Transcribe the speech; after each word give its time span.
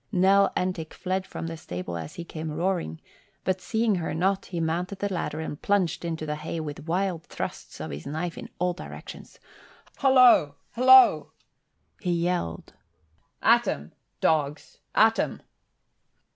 Nell 0.11 0.51
Entick 0.57 0.95
fled 0.95 1.27
from 1.27 1.45
the 1.45 1.55
stable 1.55 1.95
as 1.95 2.15
he 2.15 2.23
came 2.25 2.49
roaring, 2.51 2.99
but 3.43 3.61
seeing 3.61 3.93
her 3.97 4.15
not, 4.15 4.47
he 4.47 4.59
mounted 4.59 4.97
the 4.97 5.13
ladder 5.13 5.39
and 5.41 5.61
plunged 5.61 6.03
into 6.03 6.25
the 6.25 6.37
hay 6.37 6.59
with 6.59 6.87
wild 6.87 7.25
thrusts 7.25 7.79
of 7.79 7.91
his 7.91 8.07
knife 8.07 8.35
in 8.35 8.49
all 8.57 8.73
directions. 8.73 9.39
"Hollo! 9.97 10.55
Hollo!" 10.71 11.33
he 11.99 12.13
yelled. 12.13 12.73
"At 13.43 13.67
'em, 13.67 13.91
dogs, 14.21 14.79
at 14.95 15.19
'em!" 15.19 15.43